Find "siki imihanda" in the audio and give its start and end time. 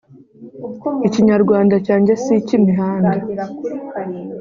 2.23-3.19